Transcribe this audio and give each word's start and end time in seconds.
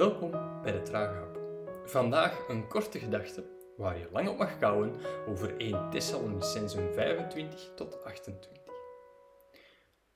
Welkom 0.00 0.30
bij 0.62 0.72
de 0.72 0.82
Trage 0.82 1.14
Hap. 1.14 1.40
Vandaag 1.84 2.48
een 2.48 2.68
korte 2.68 2.98
gedachte 2.98 3.44
waar 3.76 3.98
je 3.98 4.08
lang 4.12 4.28
op 4.28 4.38
mag 4.38 4.58
kouwen 4.58 4.94
over 5.28 5.56
1 5.56 5.90
Thessalonicenzen 5.90 6.94
25 6.94 7.70
tot 7.76 8.04
28. 8.04 8.50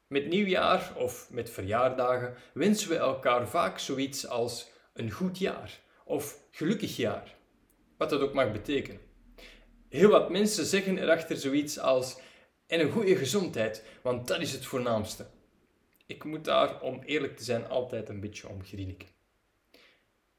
Met 0.07 0.27
nieuwjaar 0.27 0.93
of 0.97 1.31
met 1.31 1.51
verjaardagen 1.51 2.35
wensen 2.55 2.89
we 2.89 2.97
elkaar 2.97 3.49
vaak 3.49 3.79
zoiets 3.79 4.27
als 4.27 4.71
een 4.95 5.11
goed 5.11 5.39
jaar 5.39 5.81
of 6.05 6.41
gelukkig 6.51 6.97
jaar, 6.97 7.37
wat 7.97 8.11
dat 8.11 8.21
ook 8.21 8.35
mag 8.35 8.53
betekenen. 8.53 9.01
Heel 9.89 10.11
wat 10.11 10.31
mensen 10.31 10.65
zeggen 10.65 10.99
erachter 10.99 11.37
zoiets 11.37 11.79
als 11.79 12.21
en 12.67 12.81
een 12.81 12.91
goede 12.91 13.17
gezondheid, 13.17 13.85
want 14.03 14.29
dat 14.29 14.41
is 14.41 14.53
het 14.53 14.67
voornaamste. 14.67 15.27
Ik 16.07 16.25
moet 16.25 16.45
daar, 16.45 16.81
om 16.81 17.03
eerlijk 17.03 17.37
te 17.37 17.45
zijn, 17.45 17.69
altijd 17.69 18.09
een 18.09 18.21
beetje 18.21 18.49
om 18.49 18.65
grinniken. 18.65 19.15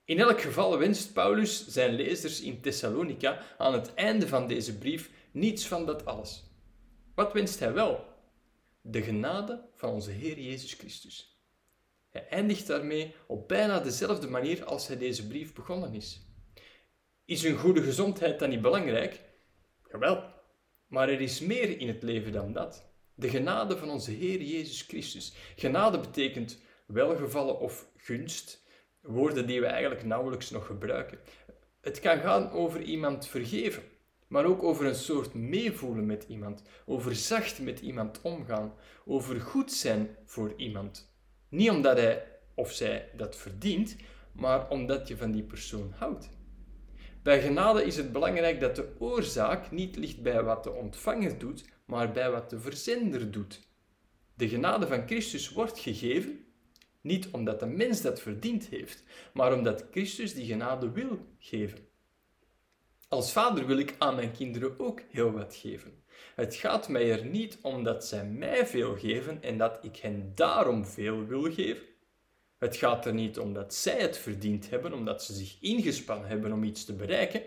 In 0.06 0.20
elk 0.20 0.42
geval 0.42 0.78
wenst 0.78 1.14
Paulus 1.14 1.68
zijn 1.68 1.94
lezers 1.94 2.42
in 2.42 2.62
Thessalonica 2.62 3.42
aan 3.58 3.74
het 3.74 3.94
einde 3.94 4.28
van 4.28 4.48
deze 4.48 4.78
brief 4.78 5.10
niets 5.32 5.68
van 5.68 5.86
dat 5.86 6.06
alles. 6.06 6.44
Wat 7.16 7.34
wenst 7.34 7.60
hij 7.60 7.74
wel? 7.74 8.06
De 8.82 9.02
genade 9.02 9.70
van 9.76 9.90
onze 9.90 10.12
Heer 10.12 10.40
Jezus 10.40 10.74
Christus. 10.74 11.40
Hij 12.10 12.28
eindigt 12.28 12.68
daarmee 12.68 13.16
op 13.28 13.48
bijna 13.48 13.80
dezelfde 13.80 14.28
manier 14.30 14.66
als 14.66 14.88
hij 14.88 14.98
deze 14.98 15.28
brief 15.28 15.54
begonnen 15.54 15.94
is. 15.94 16.22
Is 17.26 17.44
een 17.44 17.58
goede 17.58 17.82
gezondheid 17.82 18.40
dan 18.40 18.50
niet 18.50 18.62
belangrijk? 18.62 19.22
Jawel, 19.92 20.24
maar 20.88 21.10
er 21.10 21.22
is 21.22 21.40
meer 21.40 21.80
in 21.80 21.88
het 21.88 22.04
leven 22.04 22.32
dan 22.32 22.54
dat. 22.54 22.90
De 23.16 23.30
genade 23.30 23.78
van 23.78 23.90
onze 23.90 24.12
Heer 24.12 24.42
Jezus 24.42 24.82
Christus. 24.82 25.34
Genade 25.56 26.00
betekent 26.00 26.60
welgevallen 26.88 27.60
of 27.60 27.88
gunst, 27.98 28.64
woorden 29.06 29.48
die 29.48 29.60
we 29.60 29.66
eigenlijk 29.66 30.04
nauwelijks 30.04 30.50
nog 30.50 30.66
gebruiken. 30.66 31.20
Het 31.82 32.00
kan 32.00 32.20
gaan 32.20 32.52
over 32.52 32.82
iemand 32.82 33.28
vergeven, 33.28 33.84
maar 34.28 34.46
ook 34.46 34.64
over 34.64 34.86
een 34.86 34.96
soort 34.96 35.34
meevoelen 35.34 36.06
met 36.06 36.26
iemand, 36.28 36.62
over 36.86 37.16
zacht 37.16 37.60
met 37.60 37.80
iemand 37.80 38.22
omgaan, 38.22 38.74
over 39.06 39.42
goed 39.42 39.72
zijn 39.72 40.16
voor 40.26 40.54
iemand. 40.58 41.14
Niet 41.50 41.70
omdat 41.70 41.98
hij 41.98 42.24
of 42.56 42.72
zij 42.72 43.10
dat 43.16 43.36
verdient, 43.36 43.96
maar 44.32 44.70
omdat 44.70 45.08
je 45.08 45.18
van 45.18 45.32
die 45.32 45.44
persoon 45.44 45.94
houdt. 45.96 46.30
Bij 47.24 47.42
genade 47.42 47.84
is 47.84 47.98
het 47.98 48.12
belangrijk 48.12 48.60
dat 48.60 48.76
de 48.76 48.96
oorzaak 49.00 49.72
niet 49.72 49.96
ligt 49.96 50.22
bij 50.22 50.44
wat 50.44 50.64
de 50.64 50.72
ontvanger 50.72 51.38
doet, 51.38 51.66
maar 51.86 52.12
bij 52.12 52.32
wat 52.32 52.50
de 52.50 52.60
verzender 52.60 53.32
doet. 53.32 53.60
De 54.34 54.50
genade 54.50 54.88
van 54.88 55.08
Christus 55.08 55.52
wordt 55.52 55.80
gegeven, 55.80 56.46
niet 57.06 57.30
omdat 57.32 57.60
de 57.60 57.66
mens 57.66 58.02
dat 58.02 58.22
verdiend 58.22 58.68
heeft, 58.68 59.04
maar 59.34 59.54
omdat 59.54 59.86
Christus 59.92 60.34
die 60.34 60.46
genade 60.46 60.92
wil 60.92 61.20
geven. 61.40 61.88
Als 63.08 63.32
vader 63.32 63.66
wil 63.66 63.78
ik 63.78 63.96
aan 63.98 64.16
mijn 64.16 64.32
kinderen 64.32 64.80
ook 64.80 65.02
heel 65.10 65.32
wat 65.32 65.56
geven. 65.56 66.04
Het 66.36 66.56
gaat 66.56 66.90
mij 66.90 67.12
er 67.12 67.26
niet 67.26 67.58
om 67.62 67.84
dat 67.84 68.06
zij 68.06 68.26
mij 68.26 68.68
veel 68.68 68.98
geven 68.98 69.44
en 69.44 69.58
dat 69.58 69.78
ik 69.82 69.96
hen 69.96 70.32
daarom 70.36 70.86
veel 70.86 71.26
wil 71.26 71.54
geven. 71.54 71.84
Het 72.58 72.76
gaat 72.76 73.06
er 73.06 73.14
niet 73.14 73.40
om 73.40 73.54
dat 73.54 73.74
zij 73.74 74.02
het 74.02 74.18
verdiend 74.18 74.70
hebben, 74.70 74.94
omdat 74.94 75.24
ze 75.24 75.34
zich 75.34 75.58
ingespannen 75.62 76.28
hebben 76.28 76.52
om 76.52 76.64
iets 76.64 76.86
te 76.86 76.96
bereiken, 76.96 77.42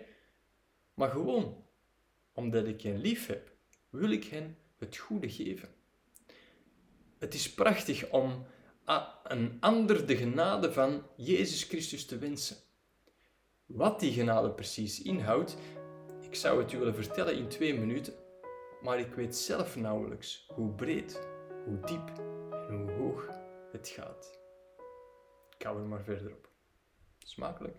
maar 0.94 1.10
gewoon 1.10 1.64
omdat 2.32 2.66
ik 2.66 2.82
hen 2.82 3.00
lief 3.00 3.26
heb, 3.26 3.52
wil 3.90 4.10
ik 4.10 4.24
hen 4.24 4.56
het 4.76 4.96
goede 4.96 5.30
geven. 5.30 5.68
Het 7.18 7.34
is 7.34 7.54
prachtig 7.54 8.10
om 8.10 8.46
een 9.22 9.56
ander 9.60 10.06
de 10.06 10.16
genade 10.16 10.72
van 10.72 11.02
Jezus 11.16 11.62
Christus 11.62 12.06
te 12.06 12.18
wensen. 12.18 12.56
Wat 13.66 14.00
die 14.00 14.12
genade 14.12 14.50
precies 14.50 15.02
inhoudt, 15.02 15.56
ik 16.20 16.34
zou 16.34 16.62
het 16.62 16.72
u 16.72 16.78
willen 16.78 16.94
vertellen 16.94 17.36
in 17.36 17.48
twee 17.48 17.78
minuten, 17.78 18.14
maar 18.82 18.98
ik 18.98 19.14
weet 19.14 19.36
zelf 19.36 19.76
nauwelijks 19.76 20.44
hoe 20.54 20.74
breed, 20.74 21.20
hoe 21.64 21.80
diep 21.80 22.12
en 22.68 22.76
hoe 22.76 22.90
hoog 22.90 23.28
het 23.72 23.88
gaat. 23.88 24.38
Ik 25.58 25.62
hou 25.62 25.80
er 25.80 25.86
maar 25.86 26.04
verder 26.04 26.32
op. 26.32 26.48
Smakelijk. 27.18 27.76